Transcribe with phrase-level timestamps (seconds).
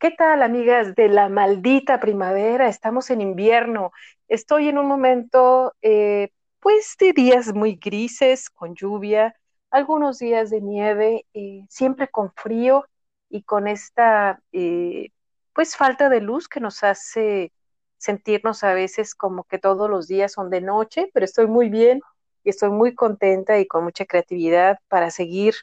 [0.00, 2.68] ¿Qué tal, amigas de la maldita primavera?
[2.68, 3.92] Estamos en invierno.
[4.28, 9.34] Estoy en un momento, eh, pues, de días muy grises, con lluvia,
[9.70, 12.86] algunos días de nieve, eh, siempre con frío
[13.28, 15.10] y con esta, eh,
[15.52, 17.52] pues, falta de luz que nos hace
[17.98, 22.00] sentirnos a veces como que todos los días son de noche, pero estoy muy bien
[22.42, 25.54] y estoy muy contenta y con mucha creatividad para seguir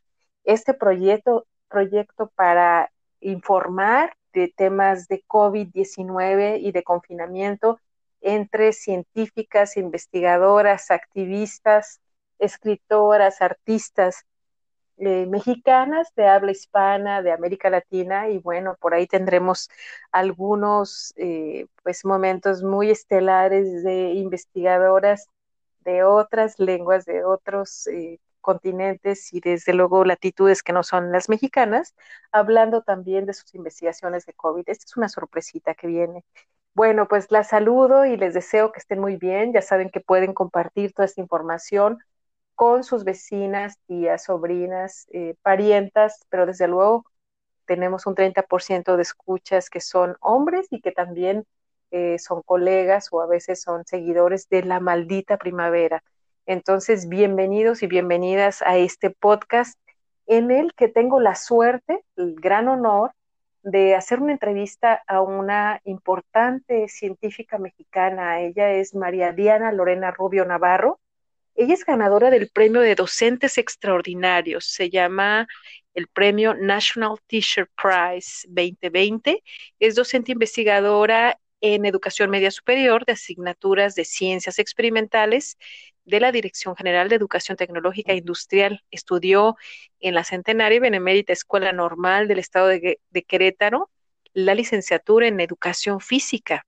[0.44, 7.80] este proyecto, proyecto para informar de temas de COVID-19 y de confinamiento
[8.22, 12.00] entre científicas, investigadoras, activistas,
[12.40, 14.26] escritoras, artistas
[14.98, 19.70] eh, mexicanas de habla hispana, de América Latina, y bueno, por ahí tendremos
[20.12, 25.30] algunos eh, pues momentos muy estelares de investigadoras
[25.82, 31.28] de otras lenguas, de otros eh, continentes y desde luego latitudes que no son las
[31.30, 31.96] mexicanas,
[32.32, 34.64] hablando también de sus investigaciones de COVID.
[34.68, 36.24] Esta es una sorpresita que viene.
[36.74, 39.54] Bueno, pues las saludo y les deseo que estén muy bien.
[39.54, 42.00] Ya saben que pueden compartir toda esta información
[42.56, 47.06] con sus vecinas, tías, sobrinas, eh, parientas, pero desde luego
[47.66, 51.46] tenemos un 30% de escuchas que son hombres y que también
[51.92, 56.04] eh, son colegas o a veces son seguidores de la maldita primavera.
[56.48, 59.78] Entonces, bienvenidos y bienvenidas a este podcast
[60.28, 63.12] en el que tengo la suerte, el gran honor
[63.64, 68.40] de hacer una entrevista a una importante científica mexicana.
[68.40, 71.02] Ella es María Diana Lorena Rubio Navarro.
[71.54, 74.72] Ella es ganadora del premio de docentes extraordinarios.
[74.72, 75.50] Se llama
[75.94, 79.44] el premio National Teacher Prize 2020.
[79.80, 85.58] Es docente investigadora en educación media superior de asignaturas de ciencias experimentales
[86.08, 88.84] de la Dirección General de Educación Tecnológica Industrial.
[88.90, 89.58] Estudió
[90.00, 93.92] en la Centenaria y Benemérita Escuela Normal del Estado de, Querétaro
[94.34, 96.66] la licenciatura en Educación Física.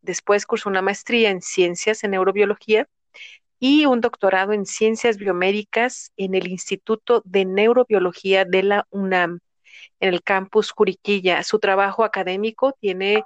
[0.00, 2.88] Después cursó una maestría en Ciencias en Neurobiología
[3.60, 9.40] y un doctorado en Ciencias Biomédicas en el Instituto de Neurobiología de la UNAM,
[10.00, 11.42] en el campus Juriquilla.
[11.44, 13.22] Su trabajo académico tiene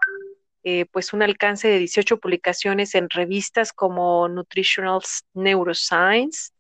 [0.69, 5.01] eh, pues un alcance de 18 publicaciones en revistas como Nutritional
[5.33, 6.51] Neuroscience,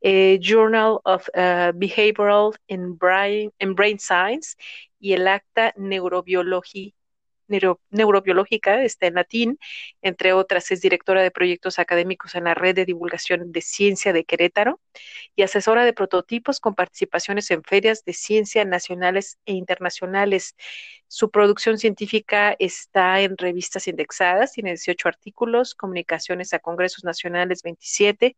[0.00, 4.56] eh, Journal of uh, Behavioral and Brain, and Brain Science
[4.98, 5.72] y el Acta
[7.48, 9.58] Neurobiológica, está en latín,
[10.02, 14.24] entre otras, es directora de proyectos académicos en la Red de Divulgación de Ciencia de
[14.24, 14.80] Querétaro
[15.36, 20.54] y asesora de prototipos con participaciones en ferias de ciencia nacionales e internacionales.
[21.08, 28.36] Su producción científica está en revistas indexadas, tiene 18 artículos, comunicaciones a congresos nacionales 27,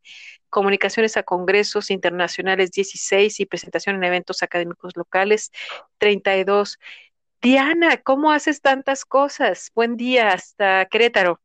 [0.50, 5.52] comunicaciones a congresos internacionales 16 y presentación en eventos académicos locales
[5.98, 6.78] 32.
[7.42, 9.70] Diana, ¿cómo haces tantas cosas?
[9.74, 11.40] Buen día, hasta Querétaro.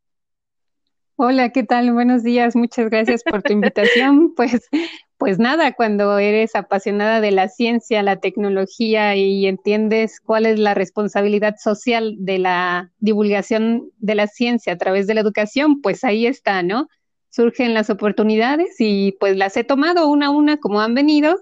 [1.16, 1.94] Hola, ¿qué tal?
[1.94, 4.34] Buenos días, muchas gracias por tu invitación.
[4.35, 4.69] Pues,
[5.18, 10.74] pues nada, cuando eres apasionada de la ciencia, la tecnología y entiendes cuál es la
[10.74, 16.25] responsabilidad social de la divulgación de la ciencia a través de la educación, pues ahí
[16.25, 16.88] está, ¿no?
[17.30, 21.38] Surgen las oportunidades y pues las he tomado una a una como han venido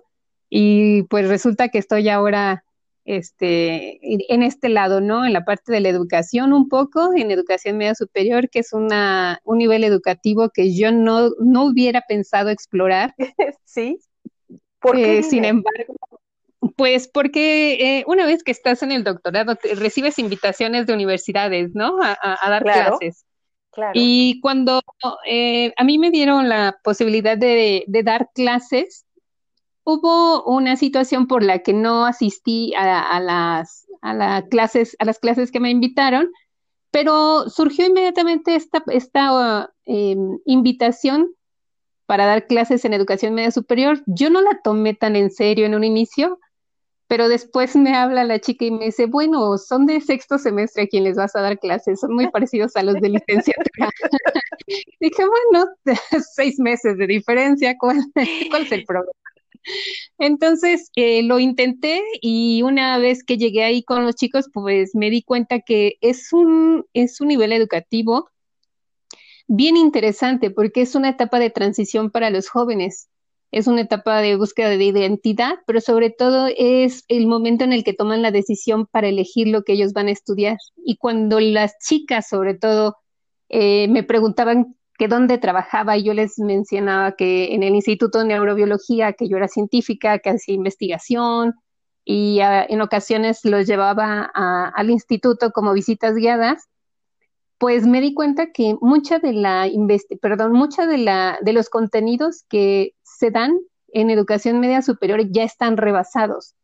[0.49, 2.65] y pues resulta que estoy ahora
[3.09, 5.25] este, en este lado, ¿no?
[5.25, 9.41] En la parte de la educación un poco, en educación media superior, que es una,
[9.43, 13.15] un nivel educativo que yo no, no hubiera pensado explorar.
[13.65, 13.99] Sí.
[14.79, 15.19] ¿Por qué?
[15.19, 15.95] Eh, sin embargo,
[16.75, 21.99] pues porque eh, una vez que estás en el doctorado, recibes invitaciones de universidades, ¿no?
[22.01, 23.25] A, dar clases.
[23.71, 23.91] Claro.
[23.93, 24.81] Y cuando
[25.25, 29.05] eh, a mí me dieron la posibilidad de, de dar clases,
[29.89, 35.51] hubo una situación por la que no asistí a, las, a, clases, a las clases
[35.51, 36.29] que me invitaron,
[36.91, 41.31] pero surgió inmediatamente esta, esta em, invitación
[42.05, 44.01] para dar clases en educación media superior.
[44.05, 46.39] Yo no la tomé tan en serio en un inicio,
[47.07, 50.87] pero después me habla la chica y me dice, bueno, son de sexto semestre a
[50.87, 53.89] quien les vas a dar clases, son muy parecidos a los de licenciatura.
[54.99, 55.65] Dije, bueno,
[56.35, 57.97] seis meses de diferencia, ¿cuál,
[58.49, 59.13] cuál es el problema?
[60.17, 65.09] Entonces eh, lo intenté y una vez que llegué ahí con los chicos, pues me
[65.09, 68.29] di cuenta que es un, es un nivel educativo
[69.47, 73.09] bien interesante porque es una etapa de transición para los jóvenes.
[73.51, 77.83] Es una etapa de búsqueda de identidad, pero sobre todo es el momento en el
[77.83, 80.57] que toman la decisión para elegir lo que ellos van a estudiar.
[80.77, 82.97] Y cuando las chicas, sobre todo,
[83.49, 89.13] eh, me preguntaban que dónde trabajaba, yo les mencionaba que en el Instituto de Neurobiología,
[89.13, 91.55] que yo era científica, que hacía investigación,
[92.03, 96.67] y en ocasiones los llevaba al instituto como visitas guiadas,
[97.59, 99.69] pues me di cuenta que mucha de la
[100.21, 103.59] perdón, mucha de la de los contenidos que se dan
[103.89, 106.55] en educación media superior ya están rebasados.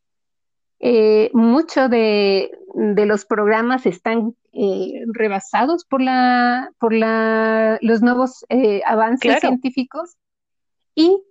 [0.80, 8.82] Eh, mucho de, los programas están eh, rebasados por la por la, los nuevos eh,
[8.86, 10.16] avances científicos.
[10.94, 11.24] Y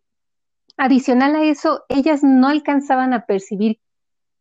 [0.76, 3.78] adicional a eso ellas no alcanzaban a percibir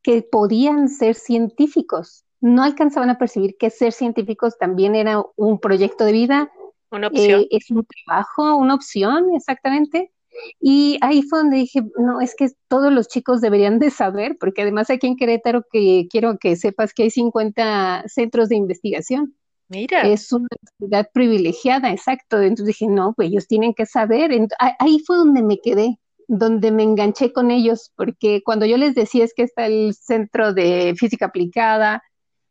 [0.01, 2.23] que podían ser científicos.
[2.39, 6.51] No alcanzaban a percibir que ser científicos también era un proyecto de vida.
[6.91, 7.45] Una opción.
[7.51, 10.12] Es un trabajo una opción exactamente
[10.59, 14.61] y ahí fue donde dije, no, es que todos los chicos deberían de saber, porque
[14.61, 19.35] además aquí en Querétaro que quiero que sepas que hay 50 centros de investigación.
[19.69, 20.01] Mira.
[20.01, 20.47] Es una
[20.77, 22.41] ciudad privilegiada, exacto.
[22.41, 24.31] Entonces dije, no, pues ellos tienen que saber.
[24.59, 29.23] ahí fue donde me quedé, donde me enganché con ellos, porque cuando yo les decía
[29.23, 32.03] es que está el centro de física aplicada,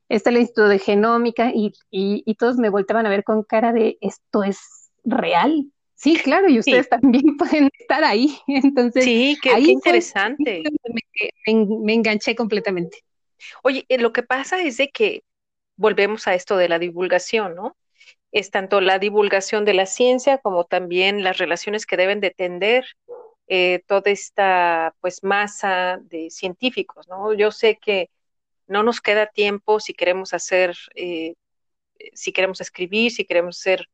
[0.08, 3.72] está el Instituto de Genómica, y, y, y todos me volteaban a ver con cara
[3.72, 4.58] de, esto es
[5.04, 5.71] real,
[6.02, 8.36] Sí, claro, y ustedes también pueden estar ahí.
[8.48, 10.64] Entonces, sí, qué, interesante.
[11.46, 13.04] Me, enganché completamente.
[13.62, 15.22] Oye, eh, lo que pasa es de que
[15.76, 17.76] volvemos a esto de la divulgación, ¿no?
[18.32, 22.84] Es tanto la divulgación de la ciencia como también las relaciones que deben de tender
[23.46, 27.32] eh, toda esta pues masa de científicos, ¿no?
[27.32, 28.10] Yo sé que
[28.66, 31.34] no nos queda tiempo si queremos hacer, eh,
[32.12, 33.88] si queremos escribir, si queremos ser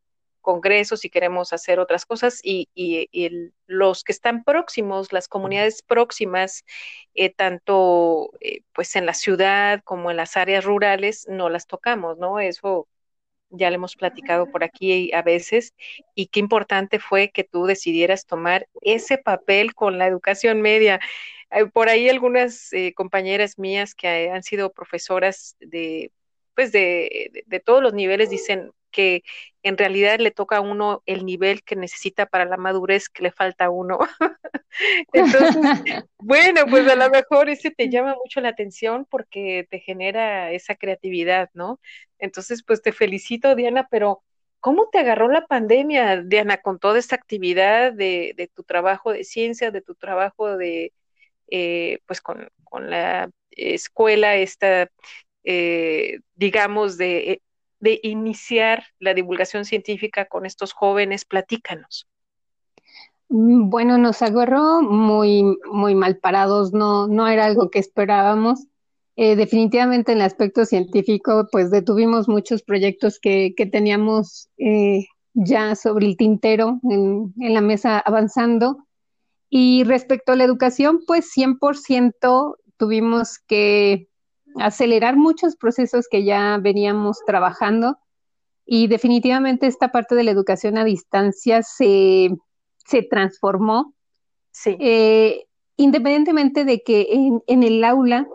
[0.48, 2.68] congresos y queremos hacer otras cosas y,
[3.66, 6.64] los que están próximos, las comunidades próximas,
[7.14, 12.16] eh, tanto eh, pues en la ciudad como en las áreas rurales, no las tocamos,
[12.16, 12.40] ¿no?
[12.40, 12.88] Eso
[13.50, 15.74] ya le hemos platicado por aquí a veces
[16.14, 20.98] y qué importante fue que tú decidieras tomar ese papel con la educación media.
[21.74, 26.10] Por ahí algunas eh, compañeras mías que han sido profesoras de
[26.54, 29.22] pues de, de, todos los niveles dicen, que
[29.62, 33.32] en realidad le toca a uno el nivel que necesita para la madurez que le
[33.32, 33.98] falta a uno.
[35.12, 35.56] Entonces,
[36.18, 40.74] bueno, pues a lo mejor ese te llama mucho la atención porque te genera esa
[40.74, 41.80] creatividad, ¿no?
[42.18, 44.22] Entonces, pues te felicito, Diana, pero
[44.60, 49.24] ¿cómo te agarró la pandemia, Diana, con toda esta actividad de, de tu trabajo de
[49.24, 50.92] ciencia, de tu trabajo de,
[51.50, 54.90] eh, pues con, con, la escuela, esta,
[55.44, 57.42] eh, digamos, de
[57.80, 61.24] de iniciar la divulgación científica con estos jóvenes?
[61.24, 62.08] Platícanos.
[63.28, 68.66] Mm, bueno, nos agarró muy, muy mal parados, no, no era algo que esperábamos.
[69.16, 75.74] Eh, definitivamente en el aspecto científico, pues detuvimos muchos proyectos que, que teníamos eh, ya
[75.74, 78.86] sobre el tintero en, la mesa avanzando.
[79.50, 84.08] Y respecto a la educación, pues 100% tuvimos que
[84.60, 87.98] acelerar muchos procesos que ya veníamos trabajando
[88.64, 92.30] y definitivamente esta parte de la educación a distancia se,
[92.84, 93.94] se transformó.
[94.50, 94.76] Sí.
[94.78, 95.46] Eh,
[95.76, 98.26] independientemente de que en, en el aula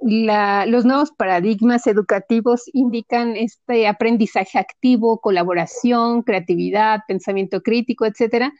[0.00, 8.52] la, los nuevos paradigmas educativos indican este aprendizaje activo, colaboración, creatividad, pensamiento crítico, etcétera,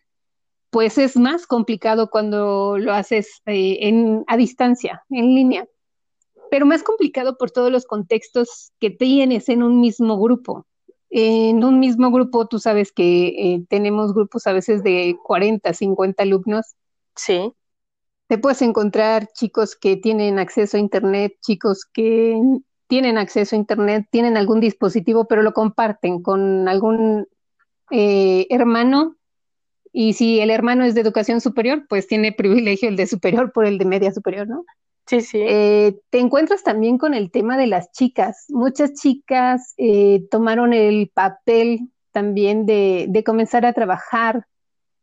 [0.70, 5.66] pues es más complicado cuando lo haces eh, en, a distancia, en línea
[6.54, 10.68] pero más complicado por todos los contextos que tienes en un mismo grupo.
[11.10, 16.22] En un mismo grupo, tú sabes que eh, tenemos grupos a veces de 40, 50
[16.22, 16.76] alumnos.
[17.16, 17.52] Sí.
[18.28, 22.40] Te puedes encontrar chicos que tienen acceso a Internet, chicos que
[22.86, 27.26] tienen acceso a Internet, tienen algún dispositivo, pero lo comparten con algún
[27.90, 29.16] eh, hermano.
[29.92, 33.66] Y si el hermano es de educación superior, pues tiene privilegio el de superior por
[33.66, 34.64] el de media superior, ¿no?
[35.06, 35.38] Sí, sí.
[35.40, 38.46] Eh, te encuentras también con el tema de las chicas.
[38.48, 44.46] Muchas chicas eh, tomaron el papel también de, de comenzar a trabajar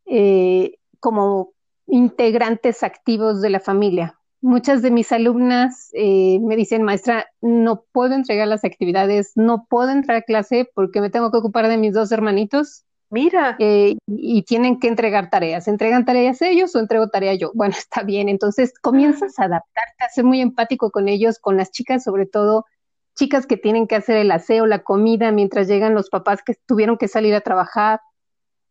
[0.06, 1.54] eh, como
[1.86, 4.18] integrantes activos de la familia.
[4.42, 10.18] Muchas de mis alumnas me dicen, maestra, no puedo entregar las actividades, no puedo entrar
[10.18, 13.58] a clase porque me tengo que ocupar de mis dos hermanitos Mira.
[13.60, 15.68] Eh, y tienen que entregar tareas.
[15.68, 17.52] ¿Entregan tareas ellos o entrego tarea yo?
[17.54, 18.30] Bueno, está bien.
[18.30, 22.66] Entonces comienzas a adaptarte, a ser muy empático con ellos, con las chicas, sobre todo
[23.16, 26.98] chicas que tienen que hacer el aseo, la comida, mientras llegan los papás que tuvieron
[26.98, 28.00] que salir a trabajar.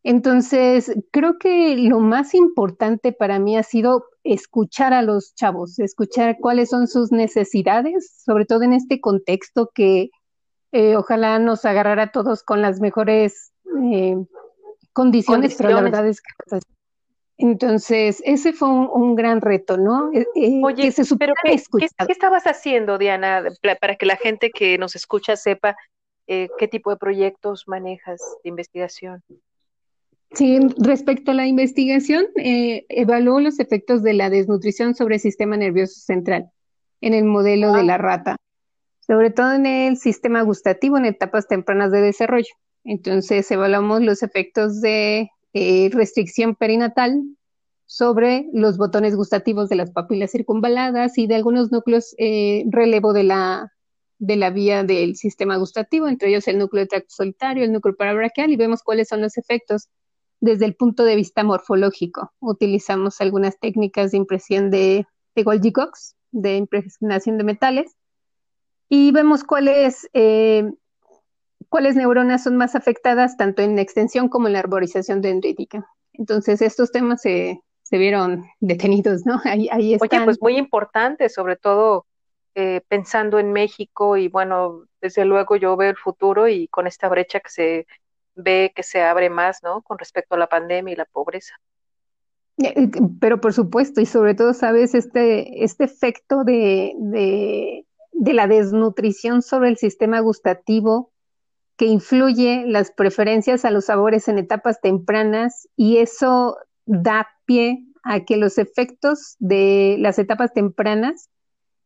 [0.03, 6.39] Entonces, creo que lo más importante para mí ha sido escuchar a los chavos, escuchar
[6.41, 10.09] cuáles son sus necesidades, sobre todo en este contexto que
[10.73, 13.53] eh, ojalá nos agarrara a todos con las mejores
[13.93, 14.17] eh,
[14.93, 16.59] condiciones, pero la verdad es que
[17.39, 20.13] Entonces, ese fue un, gran reto, ¿no?
[20.13, 23.45] Eh, eh, Oye, pero ¿qué, estabas haciendo, Diana,
[23.81, 25.77] para que la gente que nos escucha sepa
[26.27, 29.23] eh, qué tipo de proyectos manejas de investigación?
[30.33, 35.99] Sí, respecto a la investigación, evaluó los efectos de la desnutrición sobre el sistema nervioso
[35.99, 36.51] central
[37.01, 38.37] en el modelo de la rata,
[39.01, 42.55] sobre todo en el sistema gustativo en etapas tempranas de desarrollo.
[42.85, 47.23] Entonces, evaluamos los efectos de eh, restricción perinatal
[47.87, 53.25] sobre los botones gustativos de las papilas circunvaladas y de algunos núcleos eh, relevo de
[53.25, 53.73] la,
[54.19, 57.97] de la vía del sistema gustativo, entre ellos el núcleo de tracto solitario, el núcleo
[57.97, 59.89] parabraquial, y vemos cuáles son los efectos
[60.39, 62.33] desde el punto de vista morfológico.
[62.39, 67.97] Utilizamos algunas técnicas de impresión de, de Golgi-Cox, de impregnación de metales,
[68.89, 70.71] y vemos cuáles eh,
[71.71, 75.87] cuáles neuronas son más afectadas tanto en extensión como en la arborización dendrítica.
[76.13, 79.41] Entonces, estos temas se, vieron detenidos, ¿no?
[79.45, 80.21] Ahí, ahí están.
[80.21, 82.07] Oye, pues muy importante, sobre todo
[82.55, 87.09] eh, pensando en México y bueno, desde luego yo veo el futuro y con esta
[87.09, 87.87] brecha que se
[88.35, 89.83] ve que se abre más, ¿no?
[89.83, 91.55] Con respecto a la pandemia y la pobreza.
[92.59, 98.33] Eh, eh, pero por supuesto, y sobre todo, sabes, este, este efecto de, de, de
[98.35, 101.10] la desnutrición sobre el sistema gustativo
[101.81, 108.27] que influye las preferencias a los sabores en etapas tempranas y eso da pie a
[108.27, 111.31] que los efectos de las etapas tempranas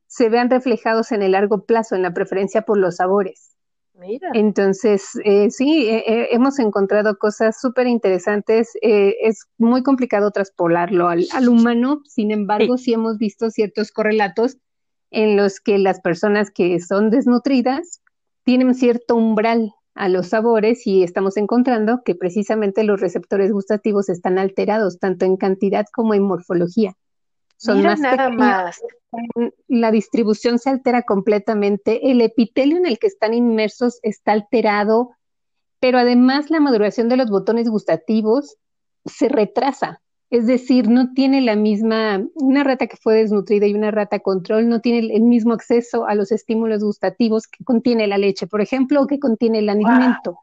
[0.08, 3.54] se vean reflejados en el largo plazo, en la preferencia por los sabores.
[3.96, 4.30] Mira.
[4.34, 8.72] Entonces, eh, sí, eh, eh, hemos encontrado cosas súper interesantes.
[8.82, 12.94] es muy complicado traspolarlo al, humano, sin embargo, sí.
[12.94, 14.56] hemos visto ciertos correlatos
[15.12, 18.02] en los que las personas que son desnutridas
[18.42, 24.38] tienen cierto umbral a los sabores y estamos encontrando que precisamente los receptores gustativos están
[24.38, 26.96] alterados tanto en cantidad como en morfología.
[27.56, 28.80] Son más nada más.
[29.68, 35.10] La distribución se altera completamente, el epitelio en el que están inmersos está alterado,
[35.78, 38.56] pero además la maduración de los botones gustativos
[39.04, 40.02] se retrasa.
[40.34, 44.68] Es decir, no tiene la misma, una rata que fue desnutrida y una rata control
[44.68, 49.00] no tiene el mismo acceso a los estímulos gustativos que contiene la leche, por ejemplo,
[49.00, 50.40] o que contiene el alimento.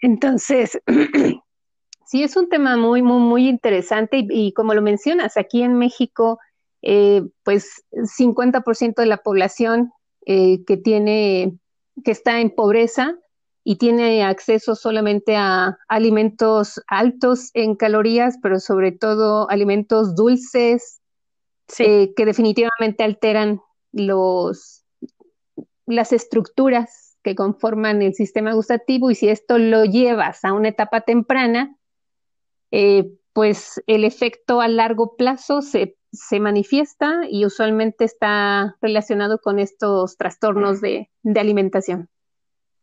[0.00, 0.80] Entonces,
[2.04, 6.40] sí es un tema muy, muy, muy interesante y, como lo mencionas, aquí en México,
[6.82, 9.92] eh, pues 50% de la población
[10.26, 11.56] eh, que tiene,
[12.02, 13.16] que está en pobreza,
[13.68, 21.00] y tiene acceso solamente a alimentos altos en calorías, pero sobre todo alimentos dulces,
[21.80, 24.84] eh, que definitivamente alteran los,
[25.84, 31.00] las estructuras que conforman el sistema gustativo y si esto lo llevas a una etapa
[31.00, 31.76] temprana,
[32.70, 39.58] eh, pues el efecto a largo plazo se, se, manifiesta y usualmente está relacionado con
[39.58, 42.08] estos trastornos de alimentación.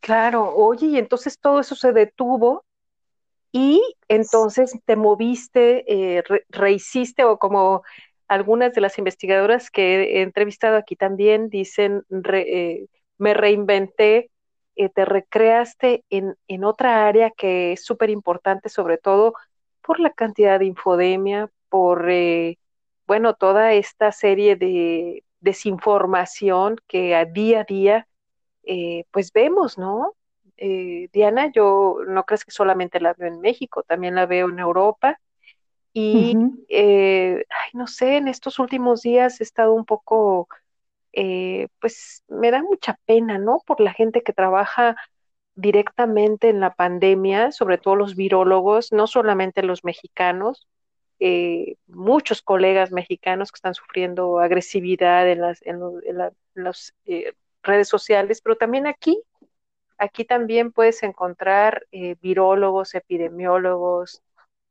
[0.04, 2.66] Claro, oye, y entonces todo eso se detuvo
[3.54, 5.86] y entonces te moviste,
[6.20, 7.84] eh, rehiciste o como
[8.28, 14.30] algunas de las investigadoras que he entrevistado aquí también dicen, eh, me reinventé,
[14.76, 19.34] eh, te recreaste en, en, otra área que es súper importante, sobre todo
[19.82, 22.10] por la cantidad de infodemia, por,
[23.08, 28.08] bueno, toda esta serie de desinformación que a día a día
[28.64, 30.16] eh, pues vemos, ¿no?
[30.58, 34.60] Eh, Diana, yo no crees que solamente la veo en México, también la veo en
[34.60, 35.20] Europa.
[35.96, 36.36] Y,
[36.70, 40.48] eh, ay, no sé, en estos últimos días he estado un poco,
[41.80, 43.60] pues me da mucha pena, ¿no?
[43.66, 44.96] Por la gente que trabaja
[45.54, 50.68] directamente en la pandemia, sobre todo los virólogos, no solamente los mexicanos,
[51.86, 55.80] muchos colegas mexicanos que están sufriendo agresividad en, las, en,
[56.56, 56.96] los
[57.64, 59.22] redes sociales, pero también aquí,
[59.98, 64.22] aquí también puedes encontrar eh, virólogos, epidemiólogos,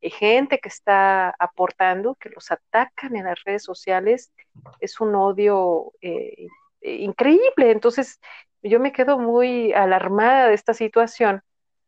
[0.00, 4.32] eh, gente que está aportando, que los atacan en las redes sociales,
[4.80, 6.48] es un odio eh,
[6.82, 7.70] increíble.
[7.70, 8.20] Entonces,
[8.62, 11.42] yo me quedo muy alarmada de esta situación,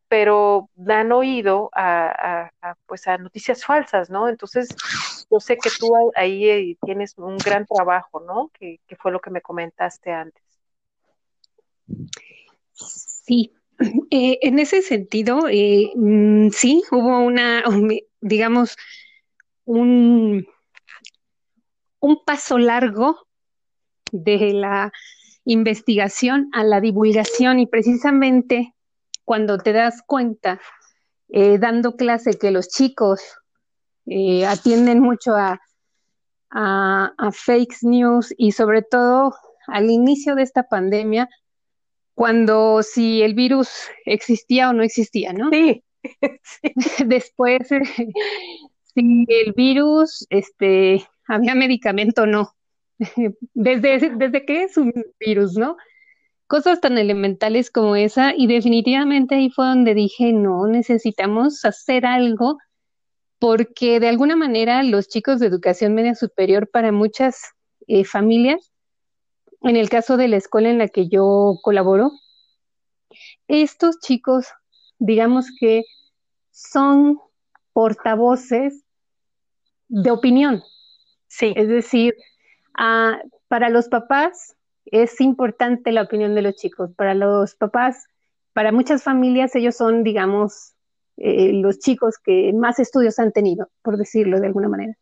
[0.08, 2.50] pero dan oído a,
[2.86, 4.28] pues a noticias falsas, ¿no?
[4.28, 4.68] Entonces,
[5.30, 8.50] yo sé que tú ahí tienes un gran trabajo, ¿no?
[8.54, 10.43] que fue lo que me comentaste antes.
[12.72, 13.52] Sí,
[14.10, 17.62] eh, en ese sentido, eh, mm, sí, hubo una,
[18.20, 18.76] digamos,
[19.64, 20.46] un,
[22.00, 23.26] un paso largo
[24.12, 24.92] de la
[25.44, 28.74] investigación a la divulgación y precisamente
[29.24, 30.60] cuando te das cuenta,
[31.28, 33.20] eh, dando clase, que los chicos
[34.46, 35.58] atienden mucho a,
[36.50, 39.34] a, a fake news y sobre todo
[39.66, 41.28] al inicio de esta pandemia,
[42.14, 43.68] cuando si el virus
[44.04, 45.50] existía o no existía, ¿no?
[45.50, 45.82] Sí.
[47.06, 47.82] Después, eh,
[48.94, 52.54] si el virus, este, había medicamento o no.
[53.54, 55.76] Desde, desde que es un virus, ¿no?
[56.46, 62.58] Cosas tan elementales como esa, y definitivamente ahí fue donde dije, no, necesitamos hacer algo,
[63.40, 67.40] porque de alguna manera los chicos de educación media superior para muchas
[67.88, 68.73] eh, familias,
[69.64, 72.12] en el caso de la escuela en la que yo colaboro,
[73.48, 74.46] estos chicos,
[74.98, 75.84] digamos que
[76.50, 77.18] son
[77.72, 78.84] portavoces
[79.88, 80.62] de opinión.
[81.26, 81.52] Sí.
[81.56, 82.14] Es decir,
[82.78, 83.18] ah,
[83.48, 84.54] para los papás
[84.86, 86.90] es importante la opinión de los chicos.
[86.94, 88.06] Para los papás,
[88.52, 90.74] para muchas familias, ellos son, digamos,
[91.16, 94.96] eh, los chicos que más estudios han tenido, por decirlo de alguna manera.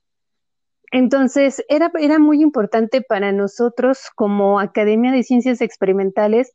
[0.92, 6.52] Entonces, era, era muy importante para nosotros como Academia de Ciencias Experimentales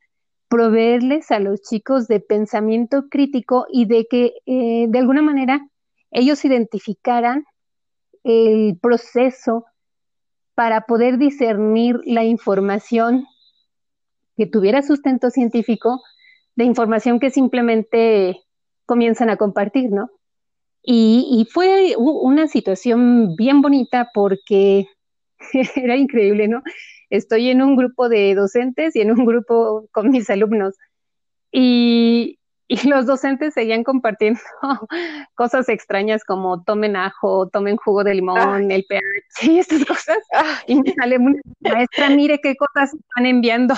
[0.48, 5.68] proveerles a los chicos de pensamiento crítico y de que eh, de alguna manera
[6.12, 7.46] ellos identificaran
[8.24, 9.66] el proceso
[10.54, 13.26] para poder discernir la información
[14.36, 16.02] que tuviera sustento científico
[16.56, 18.40] de información que simplemente
[18.86, 20.10] comienzan a compartir, ¿no?
[20.90, 24.88] Y, fue una situación bien bonita porque
[25.76, 26.64] era increíble, ¿no?
[27.10, 30.76] Estoy en un grupo de docentes y en un grupo con mis alumnos.
[31.52, 32.40] Y,
[32.70, 34.40] y los docentes seguían compartiendo
[35.36, 38.74] cosas extrañas como tomen ajo, tomen jugo de limón, ah.
[38.74, 40.20] el pH y estas cosas.
[40.34, 40.62] Ah.
[40.68, 43.76] Y me sale una maestra, mire qué cosas están enviando.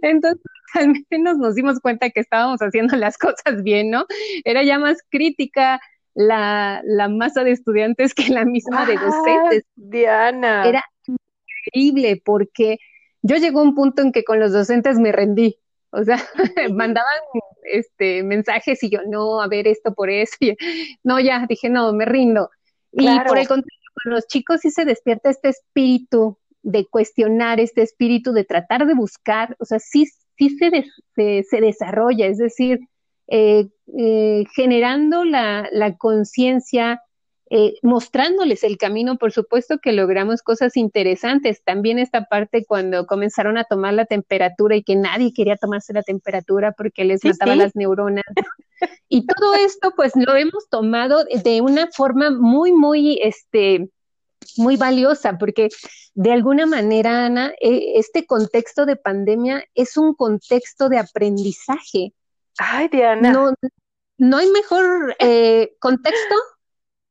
[0.00, 0.42] Entonces,
[0.80, 4.06] al menos nos dimos cuenta que estábamos haciendo las cosas bien, ¿no?
[4.44, 5.80] Era ya más crítica
[6.14, 9.64] la, la masa de estudiantes que la misma de docentes.
[9.76, 10.66] Diana.
[10.66, 12.78] Era increíble porque
[13.22, 15.58] yo llegó a un punto en que con los docentes me rendí.
[15.90, 16.18] O sea,
[16.72, 17.20] mandaban
[17.64, 20.36] este mensajes y yo, no, a ver esto por eso.
[21.04, 22.50] no, ya, dije, no, me rindo.
[22.92, 27.82] Y por el contrario, con los chicos sí se despierta este espíritu de cuestionar, este
[27.82, 32.80] espíritu de tratar de buscar, o sea, sí, sí se, se, desarrolla, es decir,
[33.28, 33.68] eh,
[33.98, 37.02] eh, generando la, la conciencia,
[37.54, 41.62] eh, mostrándoles el camino, por supuesto que logramos cosas interesantes.
[41.62, 46.02] También esta parte cuando comenzaron a tomar la temperatura y que nadie quería tomarse la
[46.02, 48.24] temperatura porque les mataba las neuronas.
[49.10, 53.90] y todo esto, pues lo hemos tomado de una forma muy, muy, este,
[54.56, 55.68] muy valiosa, porque
[56.14, 62.12] de alguna manera, Ana, e, este contexto de pandemia es un contexto de aprendizaje.
[62.58, 63.32] Ay, Diana.
[63.32, 63.54] No,
[64.18, 66.34] no hay mejor eh, contexto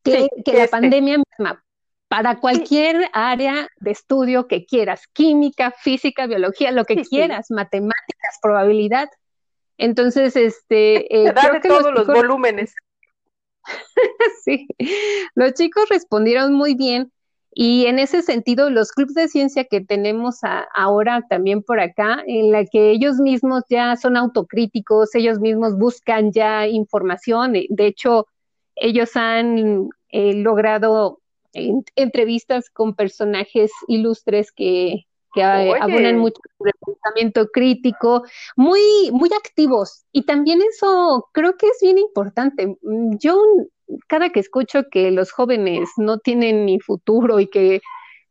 [0.04, 0.68] que, la este.
[0.68, 1.64] pandemia misma.
[2.08, 9.10] Para cualquier área de estudio que quieras, química, física, biología, lo que quieras, matemáticas, probabilidad.
[9.78, 11.08] Entonces, este...
[11.28, 12.74] Eh, creo que todos los volúmenes.
[14.44, 14.68] sí,
[15.36, 17.12] los chicos respondieron muy bien
[17.54, 20.40] y en ese sentido, los clubes de ciencia que tenemos
[20.74, 26.32] ahora también por acá, en la que ellos mismos ya son autocríticos, ellos mismos buscan
[26.32, 28.28] ya información, de hecho,
[28.76, 31.20] ellos han eh, logrado
[31.54, 38.24] entrevistas con personajes ilustres que, que abonan mucho el pensamiento crítico,
[38.56, 40.06] muy, muy activos.
[40.14, 42.78] Y también eso creo que es bien importante.
[43.20, 43.42] Yo
[44.08, 47.82] cada que escucho que los jóvenes no tienen ni futuro y que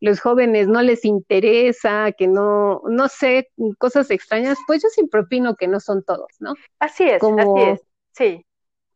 [0.00, 5.56] los jóvenes no les interesa, que no, no sé, cosas extrañas, pues yo siempre opino
[5.56, 6.54] que no son todos, ¿no?
[6.78, 7.80] Así es, así es,
[8.12, 8.46] sí.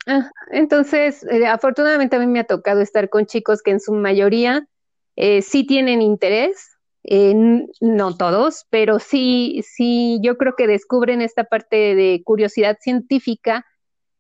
[0.07, 3.93] Ah, entonces, eh, afortunadamente a mí me ha tocado estar con chicos que en su
[3.93, 4.67] mayoría
[5.17, 6.71] eh, sí tienen interés,
[7.05, 7.35] eh,
[7.81, 13.65] no todos, pero sí, sí, yo creo que descubren esta parte de curiosidad científica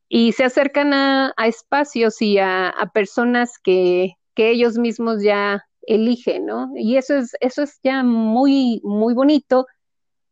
[0.08, 6.70] y se acercan a, espacios y a, personas que, ellos mismos ya eligen, ¿no?
[6.76, 9.66] Y eso es, eso es ya muy, muy bonito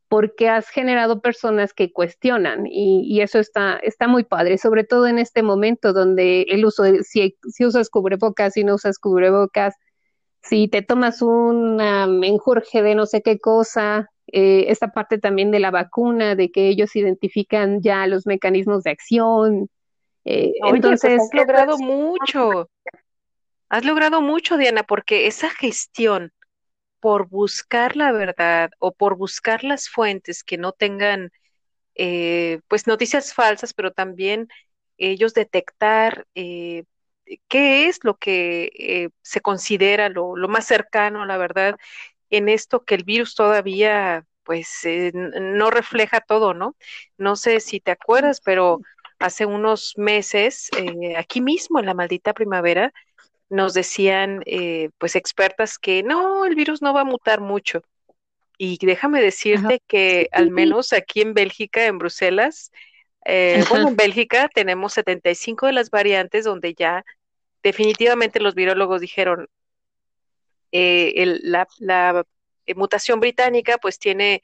[0.08, 5.18] porque has generado personas que cuestionan y, eso está, está muy padre, sobre todo en
[5.18, 9.74] este momento donde el uso, de, si, usas cubrebocas, si no usas cubrebocas,
[10.42, 11.76] si te tomas un
[12.20, 16.68] menjurje de no sé qué cosa, eh, esta parte también de la vacuna, de que
[16.68, 19.68] ellos identifican ya los mecanismos de acción.
[20.24, 22.70] Eh, pues, entonces, has logrado mucho.
[23.68, 26.32] Has logrado mucho, Diana, porque esa gestión
[26.98, 31.30] por buscar la verdad o por buscar las fuentes que no tengan,
[31.94, 34.48] eh, pues, noticias falsas, pero también
[34.96, 36.26] ellos detectar
[37.48, 41.76] qué es lo que eh, se considera lo, más cercano, la verdad,
[42.36, 46.76] en esto que el virus todavía pues eh, no refleja todo, ¿no?
[47.16, 48.80] No sé si te acuerdas, pero
[49.20, 52.92] hace unos meses, eh, aquí mismo en la maldita primavera,
[53.48, 54.42] nos decían
[54.98, 57.82] pues expertas que no, el virus no va a mutar mucho.
[58.58, 62.70] Y déjame decirte que al menos aquí en Bélgica, en Bruselas,
[63.24, 67.04] eh, bueno, en Bélgica tenemos 75 de las variantes donde ya
[67.62, 69.48] definitivamente los virólogos dijeron
[70.72, 72.24] eh, la,
[72.66, 74.42] eh, mutación británica pues tiene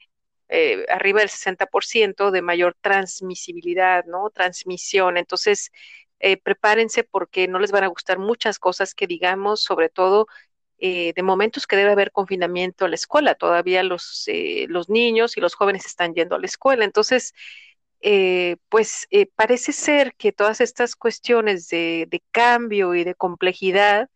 [0.89, 4.31] arriba del 60% de mayor transmisibilidad, ¿no?
[4.31, 5.17] Transmisión.
[5.17, 5.71] Entonces,
[6.41, 10.25] prepárense porque no les van a gustar muchas cosas que digamos, sobre todo
[10.79, 13.35] de momentos que debe haber confinamiento a la escuela.
[13.35, 14.27] Todavía los,
[14.69, 16.83] los niños y los jóvenes están yendo a la escuela.
[16.83, 17.35] Entonces,
[18.01, 24.09] eh, pues eh, parece ser que todas estas cuestiones de, cambio y de complejidad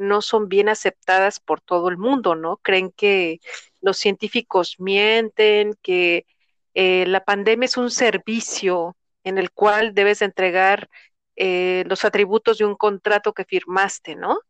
[0.00, 2.58] no son bien aceptadas por todo el mundo, ¿no?
[2.58, 3.40] Creen que
[3.80, 6.26] los científicos mienten, que
[6.74, 10.88] eh, la pandemia es un servicio en el cual debes entregar
[11.36, 14.40] los atributos de un contrato que firmaste, ¿no?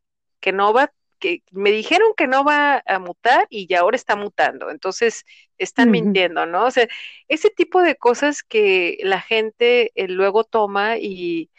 [0.41, 4.17] Que no va que me dijeron que no va a mutar y ya ahora está
[4.17, 5.23] mutando, entonces
[5.57, 6.65] están mintiendo, ¿no?
[6.65, 6.87] O sea,
[7.29, 11.49] ese tipo de cosas que la gente eh, luego toma y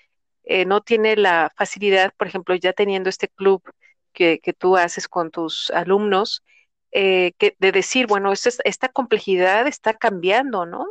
[0.44, 3.62] eh, no tiene la facilidad, por ejemplo, ya teniendo este club
[4.12, 6.42] que, que tú haces con tus alumnos,
[6.92, 10.86] eh, que, de decir, bueno, esta, esta complejidad está cambiando, ¿no?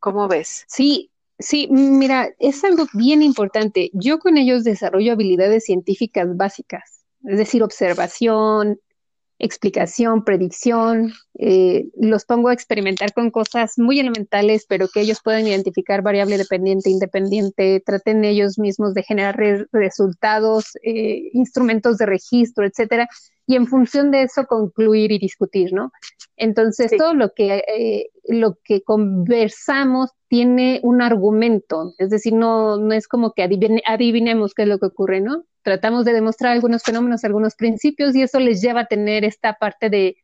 [0.00, 0.64] ¿Cómo ves?
[0.68, 3.90] Sí, Sí, mira, es algo bien importante.
[3.92, 8.80] Yo con ellos desarrollo habilidades científicas básicas es decir, observación,
[9.38, 11.12] explicación, predicción.
[11.38, 16.38] Eh, los pongo a experimentar con cosas muy elementales, pero que ellos puedan identificar variable
[16.38, 19.38] dependiente, independiente, traten ellos mismos de generar
[19.72, 23.08] resultados, eh, instrumentos de registro, etcétera,
[23.46, 25.90] y en función de eso concluir y discutir, ¿no?
[26.38, 32.92] Entonces, todo lo que, eh, lo que conversamos tiene un argumento, es decir, no, no
[32.92, 35.44] es como que adivinemos qué es lo que ocurre, ¿no?
[35.68, 39.90] tratamos de demostrar algunos fenómenos, algunos principios y eso les lleva a tener esta parte
[39.90, 40.16] de,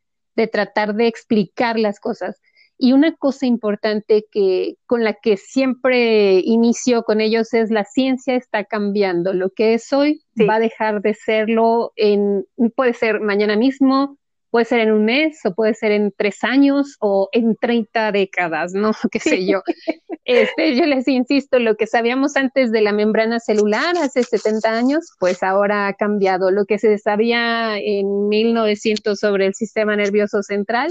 [0.51, 2.41] tratar de explicar las cosas.
[2.79, 8.35] Y una cosa importante que con la que siempre inicio con ellos es la ciencia
[8.35, 9.33] está cambiando.
[9.33, 14.17] Lo que es hoy va a dejar de serlo en, puede ser mañana mismo,
[14.55, 18.71] puede ser en un mes o puede ser en tres años o en 30 décadas,
[18.73, 18.91] ¿no?
[19.11, 19.61] ¿Qué sé yo?
[20.23, 25.11] Este, yo les insisto, lo que sabíamos antes de la membrana celular hace 70 años,
[25.19, 26.49] pues ahora ha cambiado.
[26.49, 30.89] Lo que se sabía en 1900 sobre el sistema nervioso central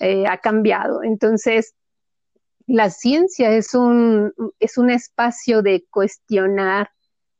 [0.00, 1.04] eh, ha cambiado.
[1.04, 1.74] Entonces,
[2.66, 6.90] la ciencia es un, es un espacio de cuestionar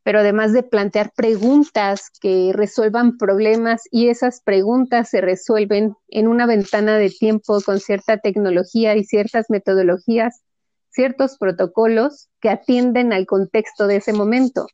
[0.07, 6.47] pero además de plantear preguntas que resuelvan problemas y esas preguntas se resuelven en una
[6.47, 10.42] ventana de tiempo con cierta tecnología y ciertas metodologías,
[10.90, 14.69] ciertos protocolos que atienden al contexto de ese momento.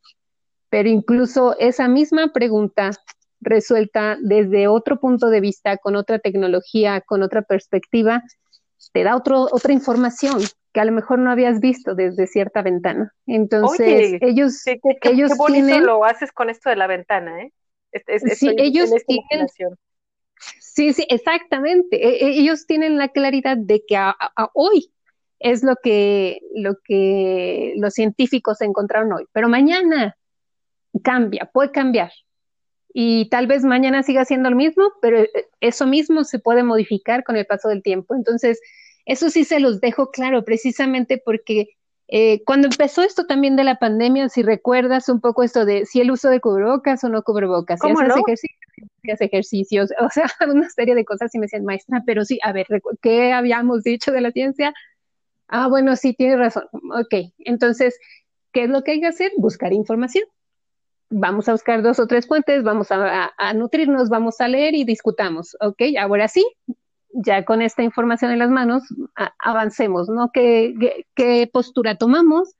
[0.69, 2.91] Pero incluso esa misma pregunta
[3.41, 8.21] resuelta desde otro punto de vista, con otra tecnología, con otra perspectiva,
[8.91, 10.43] te da otro, otra información
[10.73, 13.13] que a lo mejor no habías visto desde cierta ventana.
[13.27, 15.31] Entonces, ellos, qué, ellos
[15.81, 17.53] lo haces con esto de la ventana, ¿eh?
[18.35, 19.47] sí, ellos tienen,
[20.59, 22.03] sí, sí, exactamente.
[22.03, 23.97] E, e, ellos tienen la claridad de que
[24.53, 24.91] hoy
[25.39, 30.17] es lo que, lo que los científicos encontraron hoy, pero mañana
[31.03, 32.11] cambia, puede cambiar.
[32.95, 37.23] Y tal vez mañana siga siendo lo mismo, pero eh, eso mismo se puede modificar
[37.23, 38.15] con el paso del tiempo.
[38.15, 38.59] Entonces,
[39.05, 41.69] eso sí se los dejo claro, precisamente porque
[42.07, 46.01] eh, cuando empezó esto también de la pandemia, si recuerdas un poco esto de si
[46.01, 50.95] el uso de cubrebocas o no cubrebocas, si haces, ejercicios, ejercicios, o sea, una serie
[50.95, 52.67] de cosas y me decían, maestra, pero sí, a ver,
[53.01, 54.73] ¿qué habíamos dicho de la ciencia?
[55.47, 56.65] Ah, bueno, sí, tienes razón.
[56.73, 57.99] Ok, entonces,
[58.51, 59.31] ¿qué es lo que hay que hacer?
[59.37, 60.25] Buscar información.
[61.09, 64.83] Vamos a buscar dos o tres fuentes, vamos a, a nutrirnos, vamos a leer y
[64.83, 65.55] discutamos.
[65.61, 66.43] Ok, ahora sí,
[67.13, 68.83] ya con esta información en las manos,
[69.39, 70.31] avancemos, ¿no?
[70.33, 72.55] ¿Qué, ¿Qué, postura tomamos?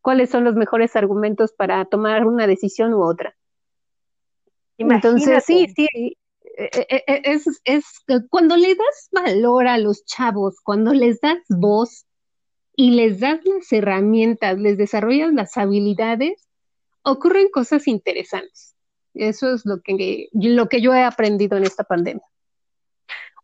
[0.00, 3.36] ¿Cuáles son los mejores argumentos para tomar una decisión u otra?
[4.78, 5.88] Entonces, sí, sí,
[6.56, 7.84] e, e, e, es, es
[8.30, 12.06] cuando le das valor a los chavos, cuando les das voz
[12.76, 16.46] y les das las herramientas, les desarrollas las habilidades,
[17.02, 18.74] ocurren cosas interesantes.
[19.14, 22.24] Eso es lo que, lo que yo he aprendido en esta pandemia.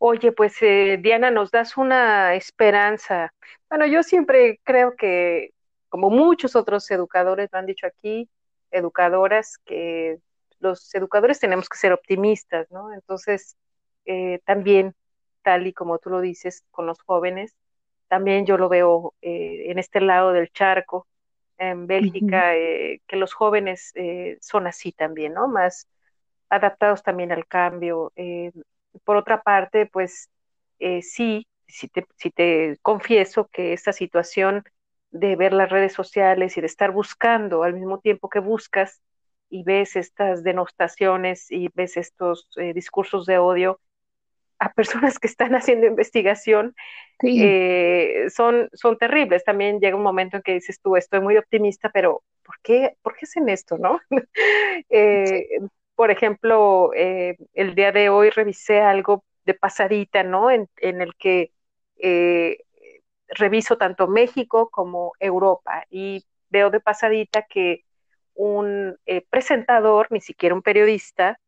[0.04, 3.32] Oye, pues eh, Diana, nos das una esperanza.
[3.70, 5.54] Bueno, yo siempre creo que,
[5.88, 8.28] como muchos otros educadores lo han dicho aquí,
[8.72, 10.18] educadoras que
[10.58, 12.92] los educadores tenemos que ser optimistas, ¿no?
[12.92, 13.56] Entonces,
[14.04, 14.92] eh, también,
[15.42, 17.54] tal y como tú lo dices, con los jóvenes,
[18.08, 21.06] también yo lo veo eh, en este lado del charco,
[21.58, 23.92] en Bélgica, eh, que los jóvenes
[24.40, 25.46] son así también, ¿no?
[25.46, 25.86] Más
[26.48, 28.12] adaptados también al cambio.
[29.04, 30.28] Por otra parte, pues
[31.02, 34.64] sí, si te, si te confieso que esta situación
[35.12, 39.00] de ver las redes sociales y de estar buscando al mismo tiempo que buscas
[39.50, 43.78] y ves estas denostaciones y ves estos eh, discursos de odio
[44.58, 46.74] a personas que están haciendo investigación,
[47.22, 49.44] eh, son, son terribles.
[49.44, 53.14] También llega un momento en que dices tú, estoy muy optimista, pero ¿por qué, ¿por
[53.14, 54.00] qué hacen esto, no?
[54.88, 55.58] Eh,
[56.02, 60.50] por ejemplo, el día de hoy revisé algo de pasadita, ¿no?
[60.50, 61.52] En, en el que
[63.28, 67.84] reviso tanto México como Europa y veo de pasadita que
[68.34, 71.38] un eh, presentador, ni siquiera un periodista,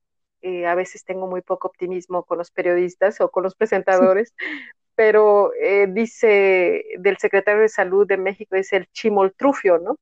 [0.42, 4.34] eh, a veces tengo muy poco optimismo con los periodistas o con los presentadores,
[4.94, 9.96] pero eh, dice del secretario de Salud de México, es el chimoltrufio, ¿no?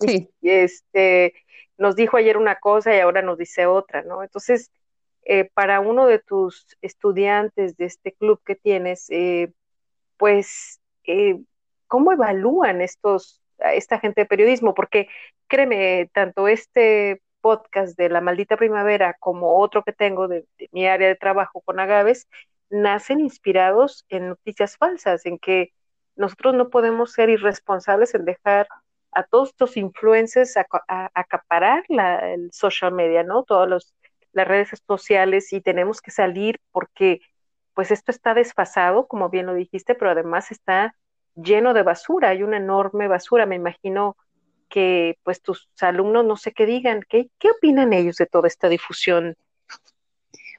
[0.00, 0.28] sí.
[0.40, 1.34] Y, este,
[1.80, 4.22] nos dijo ayer una cosa y ahora nos dice otra, ¿no?
[4.22, 4.70] Entonces,
[5.54, 9.08] para uno de tus estudiantes de este club que tienes,
[10.16, 10.80] pues,
[11.88, 15.08] ¿cómo evalúan estos esta gente de periodismo, porque
[15.48, 21.08] créeme, tanto este podcast de La Maldita Primavera como otro que tengo de, mi área
[21.08, 22.28] de trabajo con Agaves,
[22.70, 25.72] nacen inspirados en noticias falsas, en que
[26.16, 28.68] nosotros no podemos ser irresponsables en dejar
[29.12, 30.66] a todos estos influencers a,
[31.14, 33.44] acaparar la, el social media, ¿no?
[33.44, 33.92] Todas
[34.32, 37.20] las redes sociales y tenemos que salir porque
[37.74, 40.94] pues esto está desfasado, como bien lo dijiste, pero además está
[41.34, 44.16] lleno de basura, hay una enorme basura, me imagino
[44.68, 48.68] que pues tus alumnos no sé qué digan, ¿qué, qué opinan ellos de toda esta
[48.68, 49.36] difusión?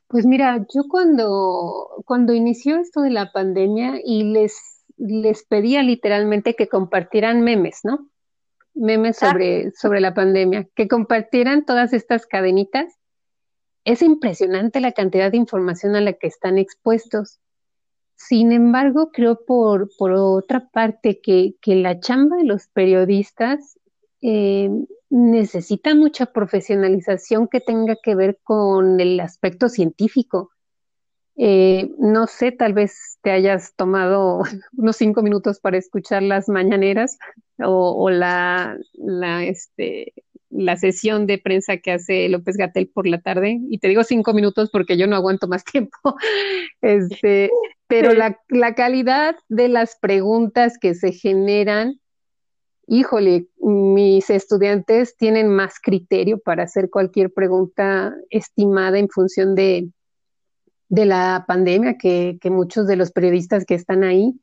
[0.08, 6.56] Pues mira, yo cuando, cuando inició esto de la pandemia y les, les pedía literalmente
[6.56, 8.10] que compartieran memes, ¿no?
[8.74, 9.30] Memes ah.
[9.32, 12.98] sobre, sobre la pandemia, que compartieran todas estas cadenitas.
[13.84, 17.40] Es impresionante la cantidad de información a la que están expuestos.
[18.16, 23.80] Sin embargo, creo por, por otra parte que, la chamba de los periodistas
[24.22, 24.70] eh,
[25.10, 30.52] necesita mucha profesionalización que tenga que ver con el aspecto científico.
[31.38, 34.42] Eh, no sé, tal vez te hayas tomado
[34.78, 37.18] unos cinco minutos para escuchar las mañaneras
[37.58, 40.14] o, la, la, este,
[40.50, 43.60] la sesión de prensa que hace López Gatel por la tarde.
[43.70, 45.98] Y te digo cinco minutos porque yo no aguanto más tiempo.
[46.82, 47.50] Este,
[47.88, 52.00] pero la, la calidad de las preguntas que se generan,
[52.88, 59.90] híjole, mis estudiantes tienen más criterio para hacer cualquier pregunta estimada en función de,
[60.92, 64.38] de la pandemia que, que, muchos de los periodistas que están ahí.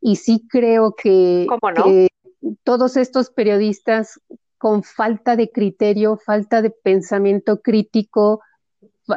[0.00, 1.48] Y sí creo que,
[1.84, 2.08] que
[2.62, 4.20] todos estos periodistas
[4.58, 8.40] con falta de criterio, falta de pensamiento crítico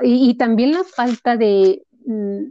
[0.01, 2.45] y, y también la falta de, mm,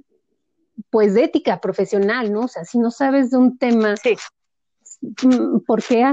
[0.90, 2.42] pues de ética profesional, ¿no?
[2.42, 3.96] O sea, si no sabes de un tema,
[5.00, 6.04] mm, ¿por, qué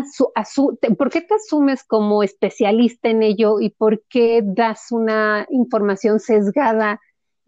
[0.98, 7.00] ¿por qué te asumes como especialista en ello y por qué das una información sesgada?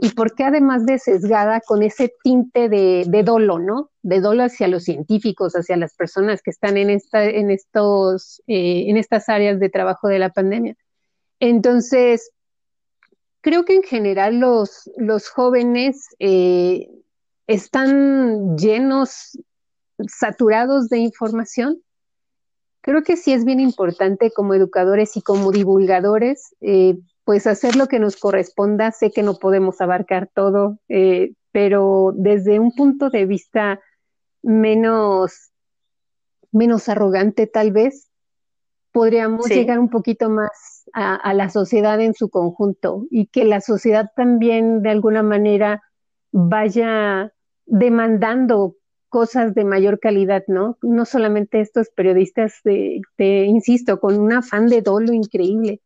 [0.02, 3.92] Y por qué además de sesgada con ese tinte de, dolo, ¿no?
[4.02, 8.86] De dolo hacia los científicos, hacia las personas que están en, esta, en, estos, eh,
[8.88, 10.78] en estas áreas de trabajo de la pandemia.
[11.42, 12.32] Entonces,
[13.42, 16.90] creo que en general los, los jóvenes eh,
[17.48, 19.38] están llenos,
[20.08, 21.82] saturados de información.
[22.80, 26.98] Creo que sí es bien importante como educadores y como divulgadores, eh,
[27.30, 28.92] pues hacer lo que nos corresponda.
[28.92, 33.80] Sé que no podemos abarcar todo, eh, pero desde un punto de vista
[34.42, 35.52] menos,
[36.52, 38.10] menos arrogante tal vez,
[38.92, 43.62] podríamos llegar un poquito más a, a, la sociedad en su conjunto y que la
[43.62, 45.84] sociedad también de alguna manera
[46.32, 47.32] vaya
[47.68, 48.76] demandando
[49.08, 50.80] cosas de mayor calidad, ¿no?
[50.82, 53.04] No solamente estos periodistas, de,
[53.46, 55.80] insisto, con un afán de dolo increíble,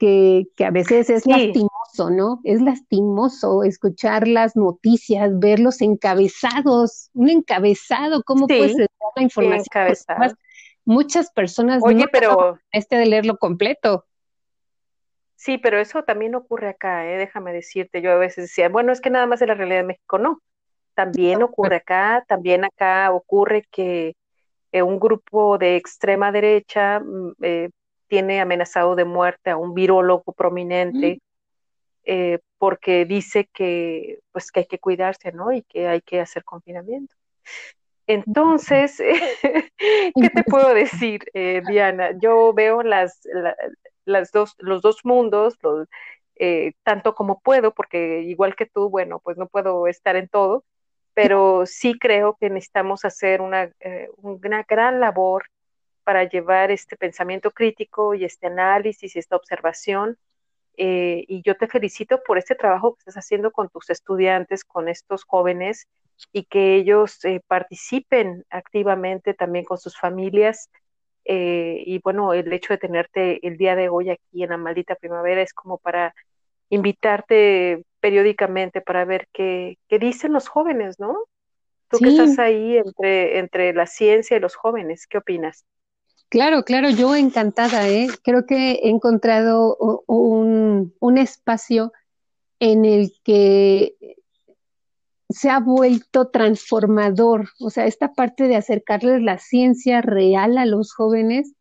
[0.00, 2.40] que, que a veces es lastimoso, ¿no?
[2.42, 9.66] Es lastimoso escuchar las noticias, ver los encabezados, un encabezado, ¿cómo puedes dar la información?
[10.86, 14.06] muchas personas Oye, pero este de leerlo completo.
[15.36, 17.18] Sí, pero eso también ocurre acá, ¿eh?
[17.18, 18.02] déjame decirte.
[18.02, 20.40] Yo a veces decía, bueno, es que nada más de la realidad de México, no
[20.94, 24.16] también ocurre acá, también acá ocurre que
[24.72, 27.70] eh, un grupo de extrema derecha mm, eh,
[28.10, 31.18] tiene amenazado de muerte a un virólogo prominente mm.
[32.04, 35.52] eh, porque dice que, pues, que hay que cuidarse, ¿no?
[35.52, 37.14] Y que hay que hacer confinamiento.
[38.08, 38.96] Entonces,
[39.78, 42.10] ¿qué te puedo decir, eh, Diana?
[42.20, 43.20] Yo veo las,
[44.04, 45.56] las dos, los dos mundos,
[46.34, 50.64] eh, tanto como puedo, porque igual que tú, bueno, pues no puedo estar en todo,
[51.14, 55.44] pero sí creo que necesitamos hacer una, eh, una gran labor
[56.10, 60.18] para llevar este pensamiento crítico y este análisis y esta observación.
[60.76, 64.88] Eh, y yo te felicito por este trabajo que estás haciendo con tus estudiantes, con
[64.88, 65.86] estos jóvenes,
[66.32, 70.68] y que ellos eh, participen activamente también con sus familias.
[71.24, 75.42] y bueno, el hecho de tenerte el día de hoy aquí en la maldita primavera
[75.42, 76.12] es como para
[76.70, 81.16] invitarte periódicamente para ver qué, qué dicen los jóvenes, ¿no?
[81.88, 85.64] Tú que estás ahí entre, entre la ciencia y los jóvenes, ¿qué opinas?
[86.30, 88.08] Claro, claro, yo encantada, ¿eh?
[88.22, 91.92] Creo que he encontrado un, un espacio
[92.60, 93.96] en el que
[95.28, 100.92] se ha vuelto transformador, o sea, esta parte de acercarles la ciencia real a los
[100.92, 101.52] jóvenes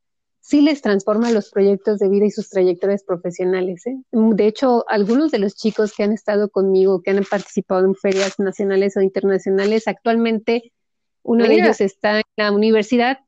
[0.41, 3.86] sí les transforma los proyectos de vida y sus trayectorias profesionales.
[3.86, 3.97] ¿eh?
[4.12, 8.39] De hecho, algunos de los chicos que han estado conmigo, que han participado en ferias
[8.39, 10.73] nacionales o internacionales, actualmente
[11.21, 13.19] uno de ellos está en la universidad,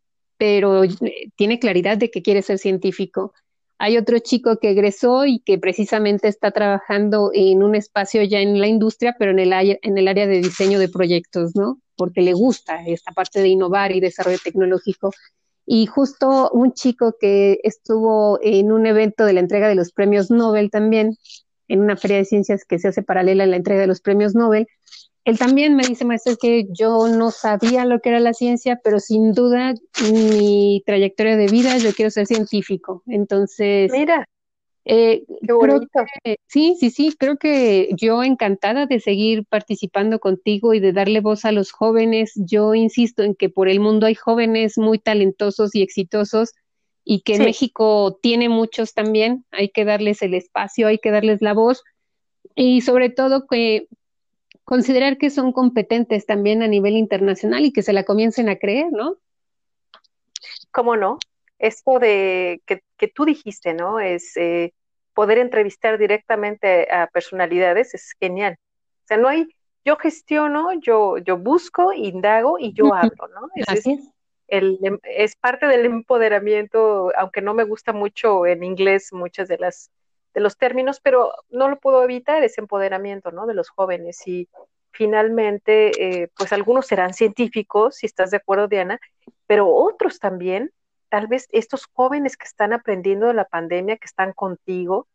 [0.41, 0.89] pero eh,
[1.36, 3.32] tiene claridad de que quiere ser científico.
[3.77, 8.60] Hay otro chico que egresó y que precisamente está trabajando en un espacio ya en
[8.60, 11.80] la industria, pero en el, en el área de diseño de proyectos, ¿no?
[11.95, 15.12] Porque le gusta esta parte de innovar y desarrollo tecnológico.
[15.67, 20.32] Y justo un chico que estuvo en un evento de la entrega de los premios
[20.32, 21.17] Nobel también,
[21.67, 24.34] en una feria de ciencias que se hace paralela a la entrega de los premios
[24.34, 24.67] Nobel,
[25.24, 29.00] él también me dice, maestro, que yo no sabía lo que era la ciencia, pero
[29.00, 29.74] sin duda
[30.12, 33.04] mi trayectoria de vida, yo quiero ser científico.
[33.06, 34.28] Entonces, mira,
[34.84, 35.24] eh,
[36.48, 41.46] sí, sí, sí, creo que yo encantada de seguir participando contigo y de darle voz
[41.46, 42.34] a los jóvenes.
[42.36, 46.54] Yo insisto en que por el mundo hay jóvenes muy talentosos y exitosos
[47.04, 49.46] y que en México tiene muchos también.
[49.52, 51.84] Hay que darles el espacio, hay que darles la voz
[52.56, 53.88] y sobre todo que
[54.72, 58.88] considerar que son competentes también a nivel internacional y que se la comiencen a creer,
[58.94, 59.18] ¿no?
[60.72, 61.20] ¿Cómo no?
[61.60, 64.00] esto de que, tú dijiste, ¿no?
[64.00, 64.74] Es eh,
[65.14, 68.56] poder entrevistar directamente a personalidades, es genial.
[69.04, 69.50] O sea, no hay,
[69.84, 73.50] yo gestiono, yo, yo busco, indago y yo hablo, ¿no?
[73.56, 73.86] Es,
[74.48, 79.92] El, es parte del empoderamiento, aunque no me gusta mucho en inglés muchas de las
[80.34, 83.46] de los términos, pero no lo puedo evitar ese empoderamiento, ¿no?
[83.46, 84.48] De los jóvenes y
[84.91, 89.00] finalmente, eh, pues algunos serán científicos, si estás de acuerdo, Diana,
[89.48, 90.72] pero otros también
[91.12, 95.08] tal vez estos jóvenes que están aprendiendo de la pandemia, que están contigo,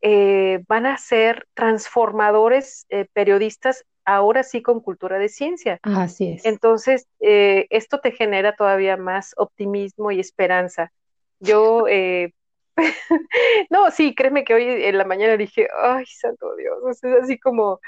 [0.00, 5.80] eh, van a ser transformadores eh, periodistas ahora sí con cultura de ciencia.
[5.82, 6.44] Así es.
[6.44, 10.92] Entonces, eh, esto te genera todavía más optimismo y esperanza.
[11.40, 11.86] Yo,
[13.70, 17.80] no, sí, créeme que hoy en la mañana dije, ay, santo Dios, es así como,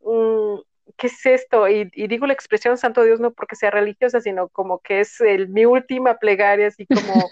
[0.00, 0.56] mm,
[0.96, 1.68] ¿qué es esto?
[1.68, 5.48] Y, digo la expresión Santo Dios no porque sea religiosa, sino como que es el,
[5.48, 7.28] mi última plegaria, así como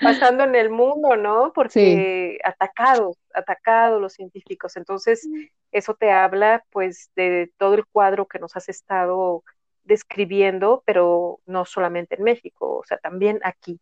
[0.00, 1.52] pasando en el mundo, ¿no?
[1.54, 4.76] Porque atacados, atacados los científicos.
[4.76, 5.44] Entonces, mm.
[5.72, 9.42] eso te habla pues de todo el cuadro que nos has estado
[9.84, 13.80] describiendo, pero no solamente en México, o sea, también aquí,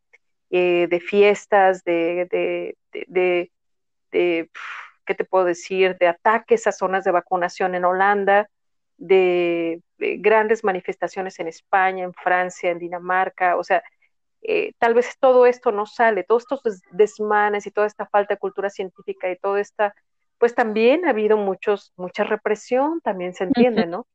[0.59, 2.77] eh, de fiestas, de, de,
[3.09, 3.51] de,
[4.11, 4.51] de,
[5.05, 5.99] ¿qué te puedo decir?
[5.99, 8.49] De ataques a zonas de vacunación en Holanda,
[8.97, 13.83] de, grandes manifestaciones en España, en Francia, en Dinamarca, o sea,
[14.41, 18.39] eh, tal vez todo esto no sale, todos estos desmanes y toda esta falta de
[18.39, 19.95] cultura científica y toda esta,
[20.39, 24.07] pues también ha habido muchos, mucha represión, también se entiende, ¿no?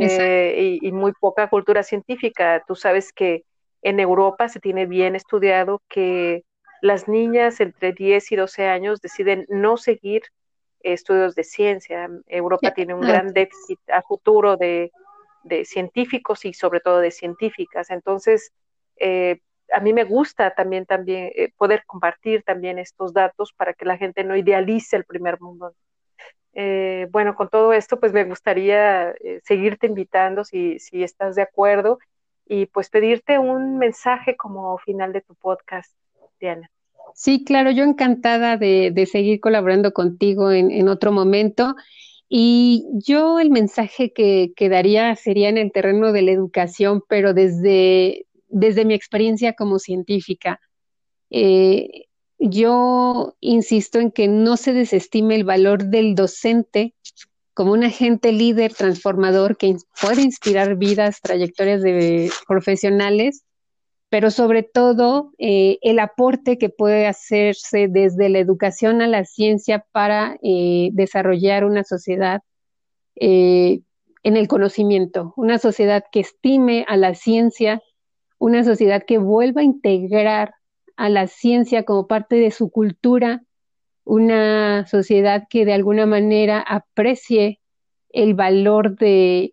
[0.00, 2.64] Eh, y, y, muy poca cultura científica.
[2.66, 3.44] Tú sabes que
[3.84, 6.42] en Europa se tiene bien estudiado que
[6.80, 10.22] las niñas entre 10 y 12 años deciden no seguir
[10.80, 12.08] estudios de ciencia.
[12.26, 14.90] Europa tiene un gran déficit a futuro de,
[15.64, 17.90] científicos y sobre todo de científicas.
[17.90, 18.52] Entonces,
[18.96, 19.40] eh,
[19.70, 23.98] a mí me gusta también, también eh, poder compartir también estos datos para que la
[23.98, 25.74] gente no idealice el primer mundo.
[26.54, 31.98] Eh, bueno, con todo esto, pues me gustaría seguirte invitando si, si estás de acuerdo
[32.46, 35.92] y pues pedirte un mensaje como final de tu podcast,
[36.40, 36.70] Diana.
[37.14, 41.74] Sí, claro, yo encantada de, seguir colaborando contigo en, otro momento.
[42.28, 48.26] Y yo el mensaje que, daría sería en el terreno de la educación, pero desde,
[48.48, 50.60] desde mi experiencia como científica.
[51.30, 52.06] Eh,
[52.38, 56.94] yo insisto en que no se desestime el valor del docente
[57.54, 63.44] como un agente líder transformador que puede inspirar vidas, trayectorias de profesionales,
[64.10, 69.84] pero sobre todo eh, el aporte que puede hacerse desde la educación a la ciencia
[69.92, 72.42] para eh, desarrollar una sociedad
[73.16, 73.80] eh,
[74.24, 77.82] en el conocimiento, una sociedad que estime a la ciencia,
[78.38, 80.54] una sociedad que vuelva a integrar
[80.96, 83.42] a la ciencia como parte de su cultura,
[84.04, 87.60] una sociedad que de alguna manera aprecie
[88.10, 89.52] el valor de,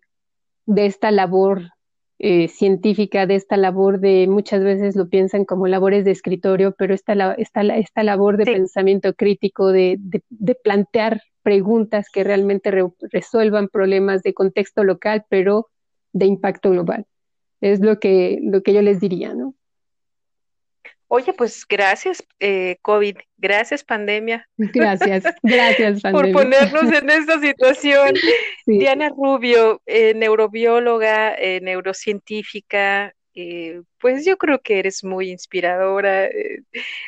[0.66, 1.70] esta labor
[2.18, 6.94] eh, científica, de esta labor de, muchas veces lo piensan como labores de escritorio, pero
[6.94, 9.98] esta, esta, esta labor de pensamiento crítico, de,
[10.62, 12.70] plantear preguntas que realmente
[13.10, 15.68] resuelvan problemas de contexto local, pero
[16.12, 17.06] de impacto global.
[17.60, 19.54] Es lo que, lo que yo les diría, ¿no?
[21.14, 24.48] Oye, pues gracias, eh, COVID, gracias, pandemia.
[24.56, 26.32] Gracias, gracias, pandemia.
[26.32, 28.14] Por ponernos en esta situación.
[28.64, 33.14] Diana Rubio, eh, neurobióloga, eh, neurocientífica,
[33.98, 36.30] pues yo creo que eres muy inspiradora.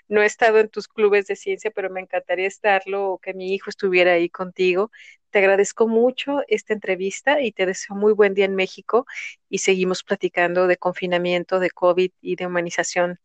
[0.09, 3.55] no he estado en tus clubes de ciencia, pero me encantaría estarlo o que mi
[3.55, 4.90] hijo estuviera ahí contigo.
[5.30, 9.07] Te agradezco mucho esta entrevista y te deseo muy buen día en México
[9.48, 13.18] y seguimos platicando de confinamiento, de COVID y de humanización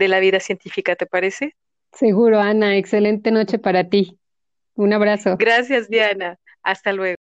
[0.00, 1.54] de la vida científica, ¿te parece?
[1.92, 2.76] Seguro, Ana.
[2.76, 4.18] Excelente noche para ti.
[4.74, 5.36] Un abrazo.
[5.38, 6.38] Gracias, Diana.
[6.62, 7.16] Hasta luego.